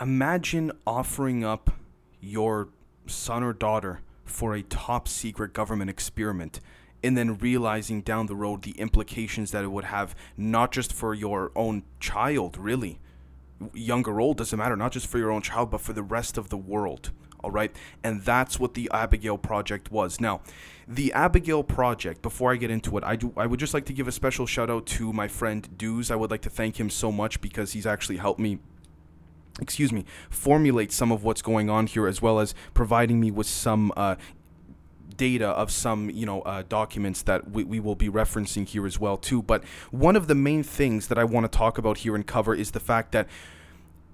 [0.00, 1.70] imagine offering up
[2.20, 2.68] your
[3.06, 6.60] son or daughter for a top secret government experiment
[7.02, 11.14] and then realizing down the road the implications that it would have not just for
[11.14, 12.98] your own child really.
[13.74, 16.38] Young or old doesn't matter not just for your own child but for the rest
[16.38, 17.10] of the world
[17.42, 17.74] all right?
[18.04, 20.20] And that's what the abigail project was.
[20.20, 20.42] Now
[20.90, 23.92] the abigail project before i get into it i do i would just like to
[23.92, 26.10] give a special shout out to my friend Dews.
[26.10, 28.58] i would like to thank him so much because he's actually helped me
[29.60, 33.46] excuse me, formulate some of what's going on here, as well as providing me with
[33.46, 34.16] some uh,
[35.16, 38.98] data of some you know uh, documents that we, we will be referencing here as
[38.98, 39.42] well too.
[39.42, 42.54] But one of the main things that I want to talk about here and cover
[42.54, 43.28] is the fact that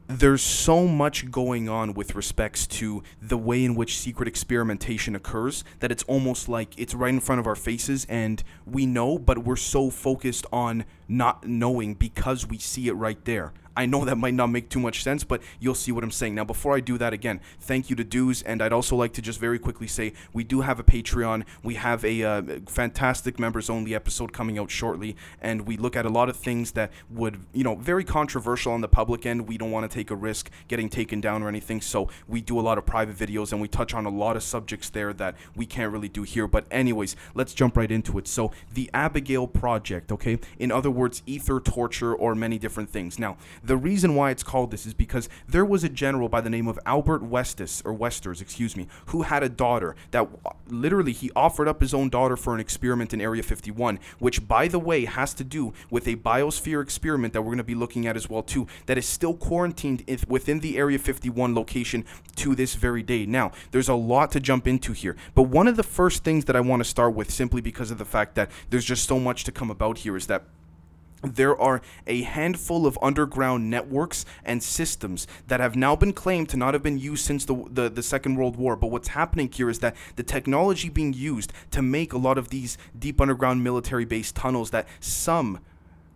[0.09, 5.65] there's so much going on with respects to the way in which secret experimentation occurs
[5.81, 9.39] that it's almost like it's right in front of our faces and we know but
[9.39, 14.17] we're so focused on not knowing because we see it right there I know that
[14.17, 16.35] might not make too much sense, but you'll see what I'm saying.
[16.35, 19.23] Now, before I do that again, thank you to Dews, and I'd also like to
[19.23, 21.45] just very quickly say we do have a Patreon.
[21.63, 26.07] We have a uh, fantastic members only episode coming out shortly, and we look at
[26.07, 29.47] a lot of things that would, you know, very controversial on the public end.
[29.47, 32.59] We don't want to take a risk getting taken down or anything, so we do
[32.59, 35.37] a lot of private videos and we touch on a lot of subjects there that
[35.55, 36.49] we can't really do here.
[36.49, 38.27] But, anyways, let's jump right into it.
[38.27, 40.39] So, the Abigail Project, okay?
[40.59, 43.19] In other words, ether, torture, or many different things.
[43.19, 46.51] Now, the reason why it's called this is because there was a general by the
[46.51, 50.29] name of Albert Westis or Westers, excuse me, who had a daughter that
[50.69, 54.69] literally he offered up his own daughter for an experiment in Area 51, which by
[54.69, 58.07] the way has to do with a biosphere experiment that we're going to be looking
[58.07, 62.05] at as well too that is still quarantined within the Area 51 location
[62.37, 63.27] to this very day.
[63.27, 66.57] Now, there's a lot to jump into here, but one of the first things that
[66.57, 69.45] I want to start with simply because of the fact that there's just so much
[69.45, 70.45] to come about here is that
[71.23, 76.57] there are a handful of underground networks and systems that have now been claimed to
[76.57, 78.77] not have been used since the, the, the, Second World War.
[78.77, 82.51] But what's happening here is that the technology being used to make a lot of
[82.51, 85.61] these deep underground military based tunnels that some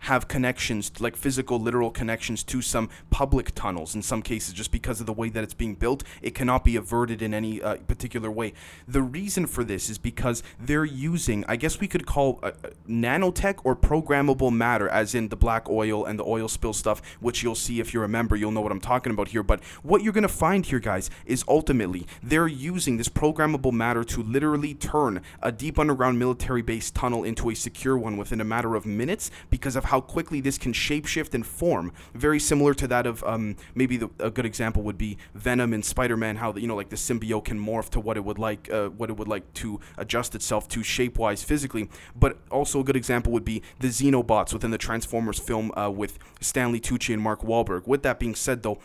[0.01, 5.01] have connections, like physical, literal connections to some public tunnels in some cases, just because
[5.01, 6.03] of the way that it's being built.
[6.23, 8.55] It cannot be averted in any uh, particular way.
[8.89, 12.53] The reason for this is because they're using, I guess we could call uh,
[12.89, 17.43] nanotech or programmable matter, as in the black oil and the oil spill stuff, which
[17.43, 19.43] you'll see if you're a member, you'll know what I'm talking about here.
[19.43, 24.03] But what you're going to find here, guys, is ultimately they're using this programmable matter
[24.05, 28.45] to literally turn a deep underground military base tunnel into a secure one within a
[28.45, 31.93] matter of minutes because of how quickly this can shapeshift and form.
[32.15, 35.85] Very similar to that of um, maybe the, a good example would be Venom and
[35.85, 36.37] Spider-Man.
[36.37, 38.89] How the, you know like the symbiote can morph to what it would like, uh,
[38.91, 41.89] what it would like to adjust itself to shape-wise physically.
[42.15, 46.21] But also a good example would be the Xenobots within the Transformers film uh, with
[46.41, 47.89] Stanley Tucci and Mark Wahlberg.
[47.89, 48.79] With that being said, though.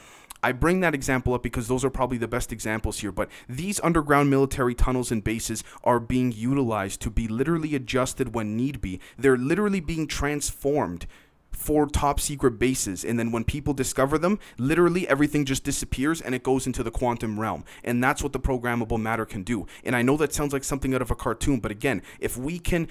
[0.45, 3.11] I bring that example up because those are probably the best examples here.
[3.11, 8.55] But these underground military tunnels and bases are being utilized to be literally adjusted when
[8.55, 8.99] need be.
[9.17, 11.07] They're literally being transformed
[11.51, 16.35] for top secret bases and then when people discover them literally everything just disappears and
[16.35, 19.95] it goes into the quantum realm and that's what the programmable matter can do and
[19.95, 22.89] i know that sounds like something out of a cartoon but again if we can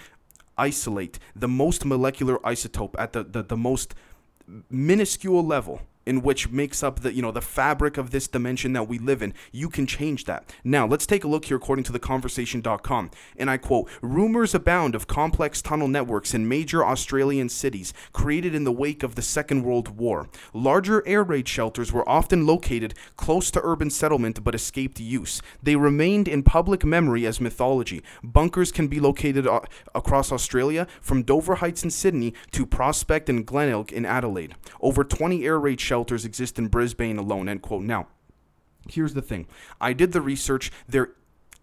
[0.57, 3.95] isolate the most molecular isotope at the, the, the most
[4.71, 8.89] minuscule level in which makes up the you know the fabric of this dimension that
[8.89, 9.35] we live in.
[9.53, 10.53] You can change that.
[10.63, 14.95] Now let's take a look here according to the conversation.com and i quote rumors abound
[14.95, 19.63] of complex tunnel networks in major australian cities created in the wake of the second
[19.63, 20.29] world war.
[20.53, 25.41] Larger air raid shelters were often located close to urban settlement but escaped use.
[25.63, 28.03] They remained in public memory as mythology.
[28.23, 29.61] Bunkers can be located uh,
[29.95, 34.55] across australia from dover heights in sydney to prospect and glenelg in adelaide.
[34.81, 37.85] Over 20 air raid shelters shelters exist in Brisbane alone, end quote.
[37.85, 38.09] Now,
[38.89, 39.47] here's the thing.
[39.81, 40.73] I did the research.
[40.89, 41.13] There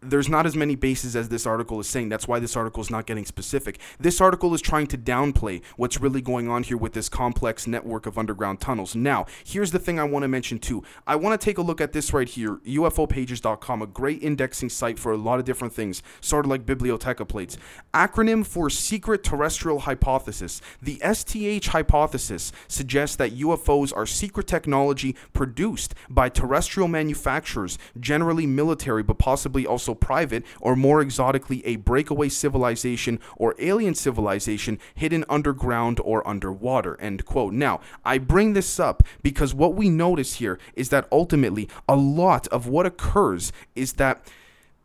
[0.01, 2.09] there's not as many bases as this article is saying.
[2.09, 3.79] That's why this article is not getting specific.
[3.99, 8.07] This article is trying to downplay what's really going on here with this complex network
[8.07, 8.95] of underground tunnels.
[8.95, 10.83] Now, here's the thing I want to mention too.
[11.05, 14.97] I want to take a look at this right here, UFOpages.com, a great indexing site
[14.97, 17.57] for a lot of different things, sort of like Biblioteca plates.
[17.93, 20.61] Acronym for Secret Terrestrial Hypothesis.
[20.81, 29.03] The STH hypothesis suggests that UFOs are secret technology produced by terrestrial manufacturers, generally military,
[29.03, 35.25] but possibly also also private, or more exotically, a breakaway civilization or alien civilization hidden
[35.29, 36.99] underground or underwater.
[36.99, 37.53] End quote.
[37.53, 42.47] Now, I bring this up because what we notice here is that ultimately a lot
[42.47, 44.25] of what occurs is that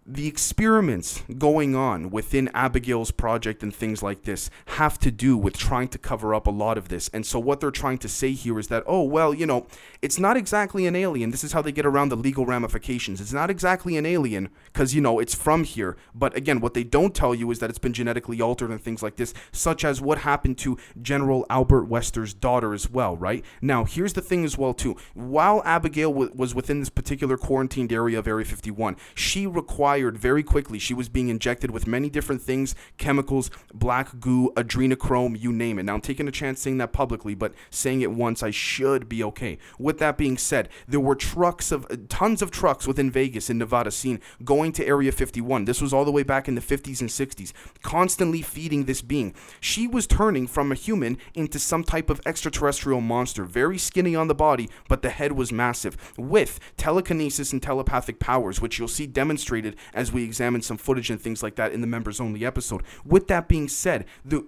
[0.09, 5.57] the experiments going on within Abigail's project and things like this have to do with
[5.57, 7.11] trying to cover up a lot of this.
[7.13, 9.67] And so, what they're trying to say here is that, oh, well, you know,
[10.03, 11.31] it's not exactly an alien.
[11.31, 13.21] This is how they get around the legal ramifications.
[13.21, 15.97] It's not exactly an alien because, you know, it's from here.
[16.15, 19.03] But again, what they don't tell you is that it's been genetically altered and things
[19.03, 23.45] like this, such as what happened to General Albert Wester's daughter as well, right?
[23.61, 24.97] Now, here's the thing as well, too.
[25.15, 30.43] While Abigail w- was within this particular quarantined area of Area 51, she required very
[30.43, 30.79] quickly.
[30.79, 35.85] She was being injected with many different things chemicals, black goo, adrenochrome, you name it.
[35.85, 39.23] Now, I'm taking a chance saying that publicly, but saying it once, I should be
[39.25, 39.59] okay.
[39.79, 43.91] With that being said, there were trucks of tons of trucks within Vegas in Nevada
[43.91, 45.65] seen going to Area 51.
[45.65, 47.53] This was all the way back in the 50s and 60s,
[47.83, 49.35] constantly feeding this being.
[49.61, 54.29] She was turning from a human into some type of extraterrestrial monster, very skinny on
[54.29, 59.07] the body, but the head was massive, with telekinesis and telepathic powers, which you'll see
[59.07, 62.83] demonstrated as we examine some footage and things like that in the members only episode.
[63.05, 64.47] With that being said, the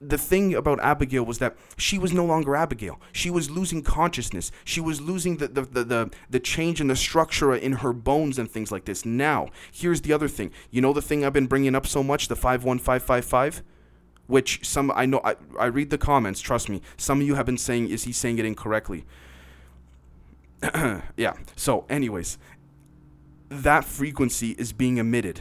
[0.00, 3.00] the thing about Abigail was that she was no longer Abigail.
[3.12, 4.52] She was losing consciousness.
[4.64, 8.38] She was losing the, the, the, the, the change in the structure in her bones
[8.38, 9.04] and things like this.
[9.04, 10.52] Now, here's the other thing.
[10.70, 13.62] You know the thing I've been bringing up so much, the 51555?
[14.28, 16.82] Which some, I know, I, I read the comments, trust me.
[16.96, 19.04] Some of you have been saying, is he saying it incorrectly?
[21.16, 21.32] yeah.
[21.56, 22.38] So, anyways,
[23.48, 25.40] that frequency is being emitted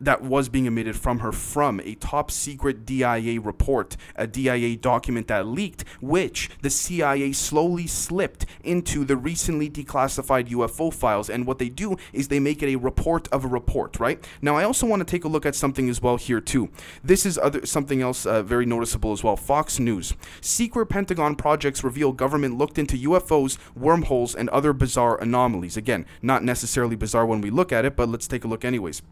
[0.00, 5.28] that was being emitted from her from a top secret DIA report, a DIA document
[5.28, 11.30] that leaked, which the CIA slowly slipped into the recently declassified UFO files.
[11.30, 14.24] And what they do is they make it a report of a report, right?
[14.42, 16.70] Now, I also want to take a look at something as well here, too.
[17.02, 19.36] This is other something else uh, very noticeable as well.
[19.36, 20.14] Fox News.
[20.40, 25.76] Secret Pentagon projects reveal government looked into UFOs, wormholes, and other bizarre anomalies.
[25.76, 29.02] Again, not necessarily bizarre when we look at it, but let's take a look anyways.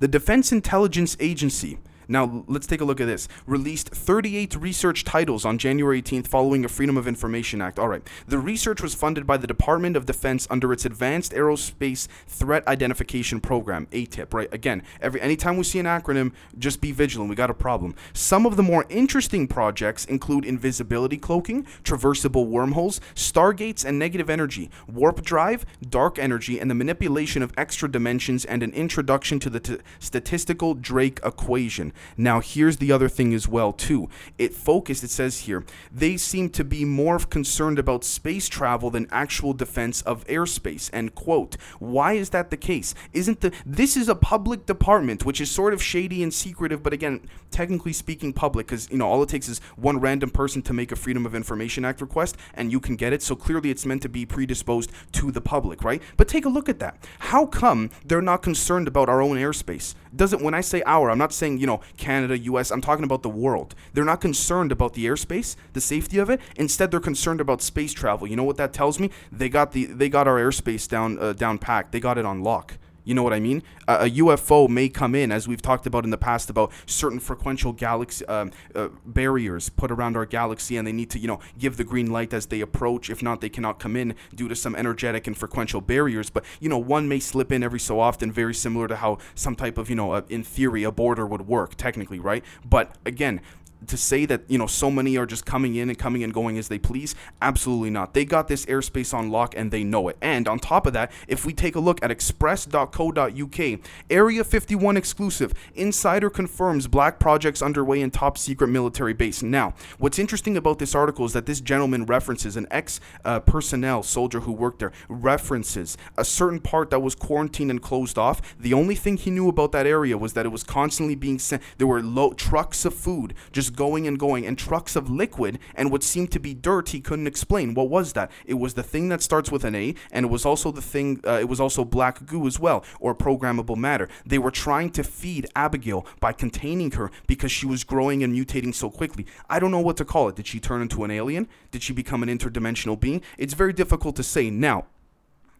[0.00, 3.28] The Defense Intelligence Agency now, let's take a look at this.
[3.46, 7.78] Released 38 research titles on January 18th following a Freedom of Information Act.
[7.78, 8.06] All right.
[8.26, 13.40] The research was funded by the Department of Defense under its Advanced Aerospace Threat Identification
[13.40, 14.52] Program, ATIP, right?
[14.52, 17.30] Again, every anytime we see an acronym, just be vigilant.
[17.30, 17.94] We got a problem.
[18.12, 24.70] Some of the more interesting projects include invisibility cloaking, traversable wormholes, stargates and negative energy,
[24.86, 29.60] warp drive, dark energy, and the manipulation of extra dimensions and an introduction to the
[29.60, 31.91] t- statistical Drake equation.
[32.16, 34.08] Now, here's the other thing as well, too.
[34.38, 39.06] It focused, it says here, they seem to be more concerned about space travel than
[39.10, 40.90] actual defense of airspace.
[40.92, 41.56] End quote.
[41.78, 42.94] Why is that the case?
[43.12, 46.92] Isn't the this is a public department, which is sort of shady and secretive, but
[46.92, 50.72] again, technically speaking, public, because you know all it takes is one random person to
[50.72, 53.22] make a Freedom of Information Act request, and you can get it.
[53.22, 56.02] So clearly, it's meant to be predisposed to the public, right?
[56.16, 57.06] But take a look at that.
[57.18, 59.94] How come they're not concerned about our own airspace?
[60.14, 62.70] Doesn't when I say our, I'm not saying you know Canada, US.
[62.70, 63.74] I'm talking about the world.
[63.92, 66.40] They're not concerned about the airspace, the safety of it.
[66.56, 68.26] Instead, they're concerned about space travel.
[68.26, 69.10] You know what that tells me?
[69.30, 71.92] They got the they got our airspace down uh, down packed.
[71.92, 72.78] They got it on lock.
[73.04, 73.62] You know what I mean?
[73.88, 77.72] a UFO may come in, as we've talked about in the past, about certain frequential
[77.72, 81.76] galaxy um, uh, barriers put around our galaxy, and they need to, you know, give
[81.76, 83.10] the green light as they approach.
[83.10, 86.30] If not, they cannot come in due to some energetic and frequential barriers.
[86.30, 89.56] But you know, one may slip in every so often, very similar to how some
[89.56, 92.44] type of, you know, uh, in theory, a border would work, technically, right?
[92.64, 93.40] But again,
[93.86, 96.58] to say that you know so many are just coming in and coming and going
[96.58, 98.14] as they please absolutely not.
[98.14, 100.16] They got this airspace on lock and they know it.
[100.20, 105.54] And on top of that if we take a look at express.co.uk area 51 exclusive
[105.74, 109.42] insider confirms black projects underway in top secret military base.
[109.42, 114.02] Now what's interesting about this article is that this gentleman references an ex uh, personnel
[114.02, 114.92] soldier who worked there.
[115.08, 118.40] References a certain part that was quarantined and closed off.
[118.58, 121.62] The only thing he knew about that area was that it was constantly being sent.
[121.78, 125.90] There were low trucks of food just going and going, and trucks of liquid and
[125.90, 127.74] what seemed to be dirt he couldn't explain.
[127.74, 128.30] What was that?
[128.46, 131.20] It was the thing that starts with an A, and it was also the thing,
[131.26, 134.08] uh, it was also black goo as well, or programmable matter.
[134.24, 138.74] They were trying to feed Abigail by containing her because she was growing and mutating
[138.74, 139.26] so quickly.
[139.48, 140.36] I don't know what to call it.
[140.36, 141.48] Did she turn into an alien?
[141.70, 143.22] Did she become an interdimensional being?
[143.38, 144.50] It's very difficult to say.
[144.50, 144.86] Now,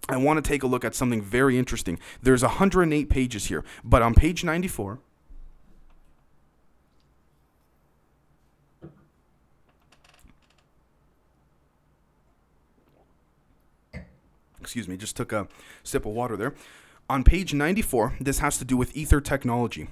[0.09, 1.99] I want to take a look at something very interesting.
[2.21, 4.99] There's 108 pages here, but on page 94,
[14.63, 15.49] excuse me, just took a
[15.83, 16.55] sip of water there.
[17.11, 19.89] On page 94, this has to do with ether technology.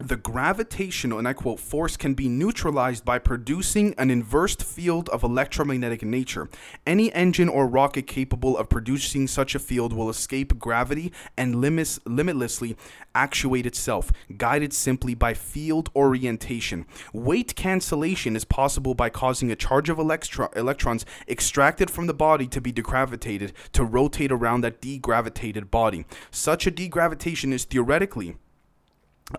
[0.00, 5.22] The gravitational, and I quote, force can be neutralized by producing an inversed field of
[5.22, 6.48] electromagnetic nature.
[6.84, 12.00] Any engine or rocket capable of producing such a field will escape gravity and limits,
[12.06, 12.76] limitlessly
[13.14, 16.86] actuate itself, guided simply by field orientation.
[17.12, 22.48] Weight cancellation is possible by causing a charge of electro- electrons extracted from the body
[22.48, 26.04] to be degravitated to rotate around that degravitated body.
[26.32, 28.34] Such a degravitation is theoretically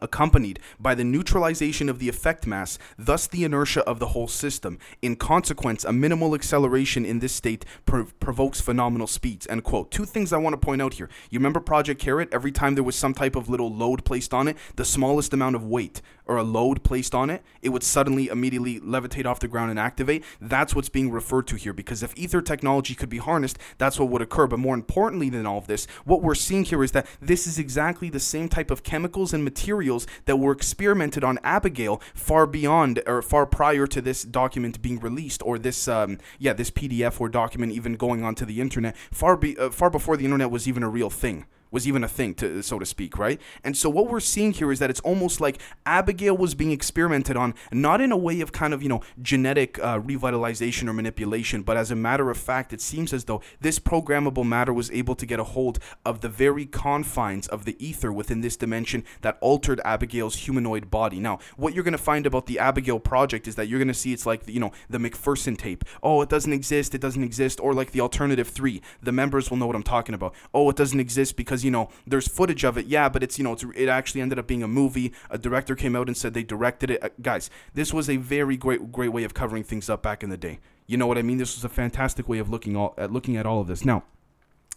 [0.02, 4.80] accompanied by the neutralization of the effect mass, thus the inertia of the whole system.
[5.02, 9.46] In consequence, a minimal acceleration in this state prov- provokes phenomenal speeds.
[9.48, 9.92] End quote.
[9.92, 11.10] Two things I want to point out here.
[11.30, 12.30] You remember Project Carrot?
[12.32, 15.56] Every time there was some type of little load placed on it, the smallest amount
[15.56, 19.48] of weight or a load placed on it, it would suddenly immediately levitate off the
[19.48, 20.24] ground and activate.
[20.42, 24.10] That's what's being referred to here because if ether technology could be harnessed, that's what
[24.10, 24.48] would occur.
[24.48, 27.60] But more importantly than all of this, what we're seeing here is that this is
[27.60, 33.02] exactly the same type of chemicals and materials that were experimented on Abigail far beyond
[33.06, 37.30] or far prior to this document being released or this um, yeah this PDF or
[37.30, 40.84] document even going onto the internet far be, uh, far before the internet was even
[40.84, 43.40] a real thing was even a thing, to so to speak, right?
[43.64, 47.36] And so what we're seeing here is that it's almost like Abigail was being experimented
[47.36, 51.64] on, not in a way of kind of you know genetic uh, revitalization or manipulation,
[51.64, 55.16] but as a matter of fact, it seems as though this programmable matter was able
[55.16, 59.38] to get a hold of the very confines of the ether within this dimension that
[59.42, 61.20] altered Abigail's humanoid body.
[61.20, 64.26] Now, what you're gonna find about the Abigail project is that you're gonna see it's
[64.26, 65.84] like you know the McPherson tape.
[66.02, 66.96] Oh, it doesn't exist.
[66.96, 67.60] It doesn't exist.
[67.60, 68.82] Or like the alternative three.
[69.04, 70.34] The members will know what I'm talking about.
[70.54, 72.86] Oh, it doesn't exist because you know there's footage of it.
[72.86, 75.12] Yeah but it's you know it's, it actually ended up being a movie.
[75.30, 77.04] A director came out and said they directed it.
[77.04, 80.30] Uh, guys this was a very great great way of covering things up back in
[80.30, 80.60] the day.
[80.88, 81.40] You know what i mean?
[81.40, 83.84] This was a fantastic way of looking all at looking at all of this.
[83.84, 84.04] Now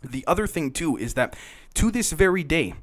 [0.03, 1.37] the other thing too is that
[1.75, 2.75] to this very day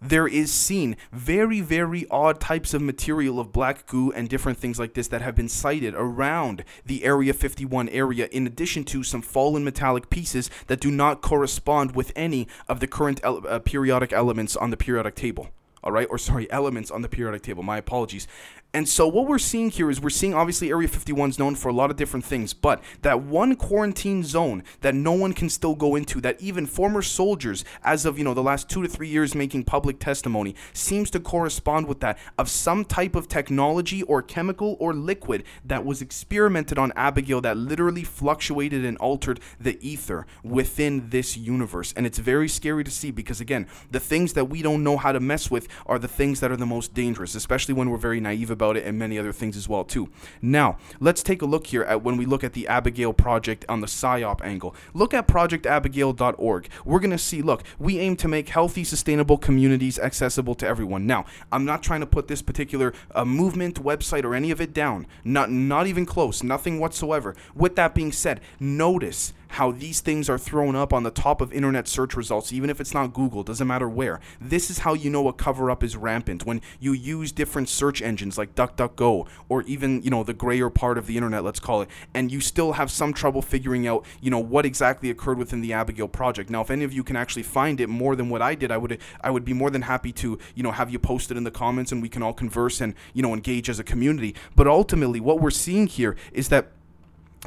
[0.00, 4.78] there is seen very, very odd types of material of black goo and different things
[4.78, 9.22] like this that have been sighted around the Area 51 area, in addition to some
[9.22, 14.12] fallen metallic pieces that do not correspond with any of the current ele- uh, periodic
[14.12, 15.48] elements on the periodic table.
[15.82, 17.62] All right, or sorry, elements on the periodic table.
[17.62, 18.26] My apologies.
[18.74, 21.70] And so what we're seeing here is we're seeing obviously Area 51 is known for
[21.70, 25.74] a lot of different things, but that one quarantine zone that no one can still
[25.74, 29.08] go into, that even former soldiers, as of you know the last two to three
[29.08, 34.20] years making public testimony, seems to correspond with that of some type of technology or
[34.20, 40.26] chemical or liquid that was experimented on Abigail that literally fluctuated and altered the ether
[40.44, 41.94] within this universe.
[41.96, 45.12] And it's very scary to see because again, the things that we don't know how
[45.12, 48.20] to mess with are the things that are the most dangerous, especially when we're very
[48.20, 50.08] naive about it and many other things as well too.
[50.42, 53.80] Now, let's take a look here at when we look at the Abigail project on
[53.80, 54.74] the PSYOP angle.
[54.94, 56.68] Look at projectabigail.org.
[56.84, 61.06] We're going to see, look, we aim to make healthy, sustainable communities accessible to everyone.
[61.06, 64.74] Now, I'm not trying to put this particular uh, movement, website, or any of it
[64.74, 65.06] down.
[65.22, 66.42] Not, not even close.
[66.42, 67.36] Nothing whatsoever.
[67.54, 71.52] With that being said, notice how these things are thrown up on the top of
[71.52, 74.20] internet search results, even if it's not Google, doesn't matter where.
[74.40, 78.02] This is how you know a cover up is rampant when you use different search
[78.02, 81.82] engines like DuckDuckGo or even, you know, the grayer part of the internet, let's call
[81.82, 85.60] it, and you still have some trouble figuring out, you know, what exactly occurred within
[85.60, 86.50] the Abigail project.
[86.50, 88.76] Now, if any of you can actually find it more than what I did, I
[88.76, 91.44] would I would be more than happy to, you know, have you post it in
[91.44, 94.34] the comments and we can all converse and, you know, engage as a community.
[94.54, 96.72] But ultimately, what we're seeing here is that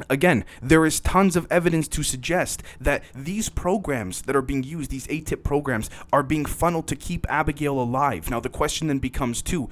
[0.08, 4.90] Again, there is tons of evidence to suggest that these programs that are being used,
[4.90, 8.30] these ATIP programs, are being funneled to keep Abigail alive.
[8.30, 9.68] Now, the question then becomes too,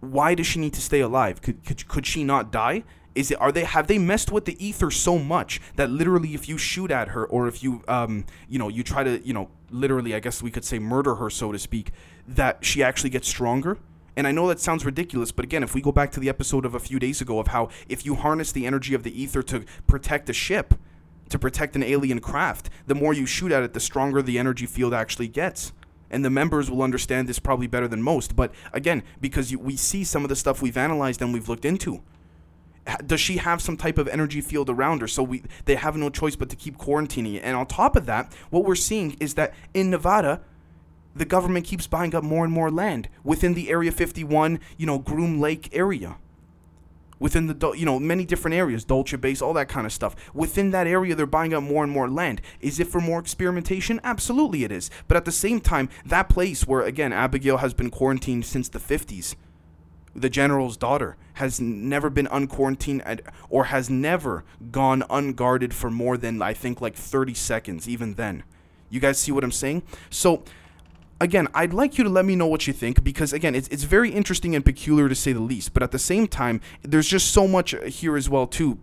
[0.00, 1.42] why does she need to stay alive?
[1.42, 2.84] Could, could, could she not die?
[3.14, 6.48] Is it are they have they messed with the ether so much that literally if
[6.48, 9.50] you shoot at her or if you um you know you try to you know
[9.68, 11.90] literally I guess we could say murder her so to speak
[12.28, 13.78] that she actually gets stronger?
[14.16, 16.64] And I know that sounds ridiculous, but again, if we go back to the episode
[16.64, 19.42] of a few days ago of how if you harness the energy of the ether
[19.44, 20.74] to protect a ship,
[21.28, 24.66] to protect an alien craft, the more you shoot at it, the stronger the energy
[24.66, 25.72] field actually gets.
[26.10, 28.34] And the members will understand this probably better than most.
[28.34, 31.64] But again, because you, we see some of the stuff we've analyzed and we've looked
[31.64, 32.02] into.
[33.06, 35.06] Does she have some type of energy field around her?
[35.06, 37.34] So we they have no choice but to keep quarantining.
[37.34, 40.40] It and on top of that, what we're seeing is that in Nevada,
[41.14, 44.98] the government keeps buying up more and more land within the Area 51, you know,
[44.98, 46.16] Groom Lake area.
[47.18, 50.16] Within the, you know, many different areas, Dulce Base, all that kind of stuff.
[50.32, 52.40] Within that area, they're buying up more and more land.
[52.60, 54.00] Is it for more experimentation?
[54.02, 54.90] Absolutely it is.
[55.06, 58.78] But at the same time, that place where, again, Abigail has been quarantined since the
[58.78, 59.34] 50s,
[60.14, 66.40] the general's daughter, has never been unquarantined or has never gone unguarded for more than,
[66.40, 68.44] I think, like 30 seconds, even then.
[68.88, 69.82] You guys see what I'm saying?
[70.08, 70.42] So,
[71.20, 73.84] again, I'd like you to let me know what you think because, again, it's, it's
[73.84, 75.72] very interesting and peculiar to say the least.
[75.74, 78.78] But at the same time, there's just so much uh, here as well, too,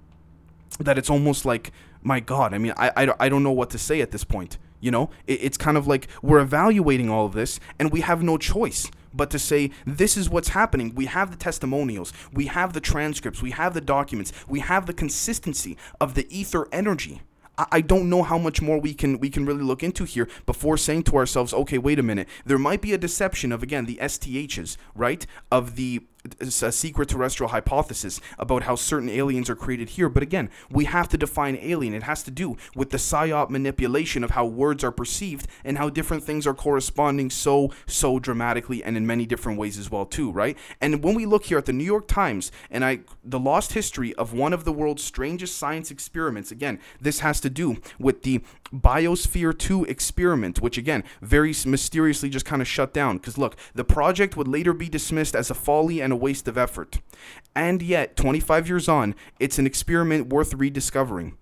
[0.79, 1.71] that it's almost like,
[2.03, 4.57] my God, I mean, I, I, I don't know what to say at this point.
[4.79, 8.21] You know, it, it's kind of like we're evaluating all of this and we have
[8.21, 10.93] no choice but to say this is what's happening.
[10.93, 14.93] We have the testimonials, we have the transcripts, we have the documents, we have the
[14.93, 17.21] consistency of the ether energy.
[17.57, 20.77] I don't know how much more we can we can really look into here before
[20.77, 23.97] saying to ourselves, okay, wait a minute, there might be a deception of again the
[24.01, 25.25] STHs, right?
[25.51, 26.03] Of the
[26.39, 30.09] a secret terrestrial hypothesis about how certain aliens are created here.
[30.09, 31.93] But again, we have to define alien.
[31.93, 35.89] It has to do with the psyop manipulation of how words are perceived and how
[35.89, 40.31] different things are corresponding so, so dramatically and in many different ways as well, too,
[40.31, 40.57] right?
[40.81, 44.13] And when we look here at the New York Times and I the lost history
[44.15, 48.41] of one of the world's strangest science experiments, again, this has to do with the
[48.73, 53.17] Biosphere 2 experiment, which again, very mysteriously just kind of shut down.
[53.17, 56.57] Because look, the project would later be dismissed as a folly and a waste of
[56.57, 56.99] effort.
[57.55, 61.37] And yet, 25 years on, it's an experiment worth rediscovering.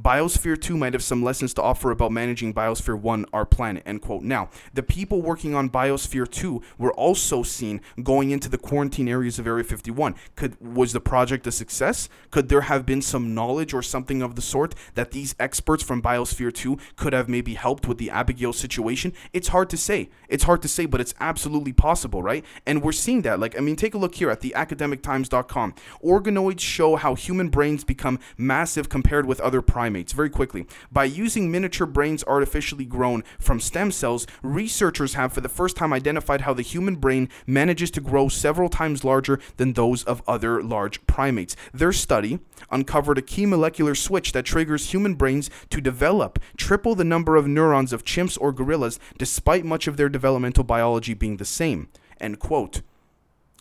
[0.00, 4.02] Biosphere 2 might have some lessons to offer about managing Biosphere 1, our planet, end
[4.02, 4.22] quote.
[4.22, 9.38] Now, the people working on Biosphere 2 were also seen going into the quarantine areas
[9.38, 10.14] of Area 51.
[10.36, 12.08] Could was the project a success?
[12.30, 16.02] Could there have been some knowledge or something of the sort that these experts from
[16.02, 19.12] Biosphere 2 could have maybe helped with the Abigail situation?
[19.32, 20.10] It's hard to say.
[20.28, 22.44] It's hard to say, but it's absolutely possible, right?
[22.66, 23.40] And we're seeing that.
[23.40, 25.74] Like, I mean, take a look here at the academictimes.com.
[26.04, 30.12] Organoids show how human brains become massive compared with other primates.
[30.12, 35.48] Very quickly, by using miniature brains artificially grown from stem cells, researchers have for the
[35.48, 40.04] first time identified how the human brain manages to grow several times larger than those
[40.04, 41.56] of other large primates.
[41.72, 42.40] Their study
[42.70, 47.46] uncovered a key molecular switch that triggers human brains to develop triple the number of
[47.46, 51.88] neurons of chimps or gorillas, despite much of their developmental biology being the same.
[52.20, 52.82] End quote.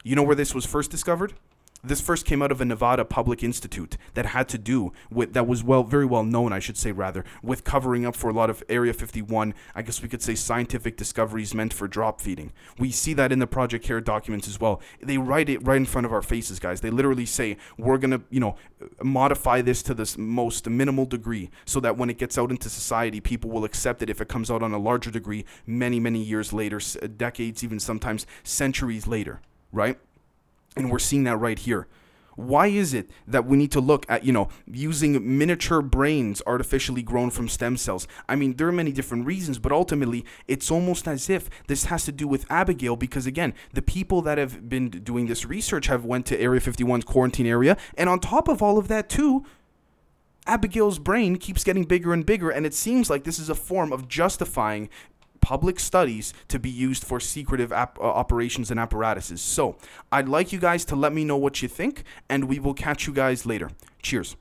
[0.03, 1.33] You know where this was first discovered?
[1.85, 5.45] This first came out of a Nevada public institute that had to do with that
[5.45, 8.49] was well very well known, I should say rather, with covering up for a lot
[8.49, 12.53] of Area 51, I guess we could say scientific discoveries meant for drop feeding.
[12.79, 14.81] We see that in the Project Care documents as well.
[15.01, 16.79] They write it right in front of our faces, guys.
[16.79, 18.55] They literally say we're to, you know,
[19.03, 23.19] modify this to this most minimal degree so that when it gets out into society,
[23.19, 26.53] people will accept it if it comes out on a larger degree many, many years
[26.53, 26.79] later,
[27.17, 29.41] decades, even sometimes centuries later,
[29.73, 29.99] right?
[30.75, 31.87] And we're seeing that right here.
[32.35, 37.03] Why is it that we need to look at, you know, using miniature brains artificially
[37.03, 38.07] grown from stem cells?
[38.27, 42.05] I mean, there are many different reasons, but ultimately, it's almost as if this has
[42.05, 46.05] to do with Abigail because again, the people that have been doing this research have
[46.05, 49.45] went to Area 51's quarantine area, and on top of all of that too,
[50.45, 53.93] Abigail's brain keeps getting bigger and bigger, and it seems like this is a form
[53.93, 54.89] of justifying
[55.43, 59.41] public studies to be used for secretive ap- uh, operations and apparatuses.
[59.41, 59.75] So
[60.11, 63.07] I'd like you guys to let me know what you think, and we will catch
[63.07, 63.69] you guys later.
[64.01, 64.37] Cheers.